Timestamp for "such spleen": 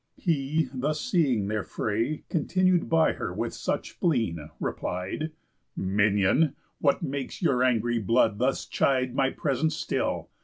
3.53-4.49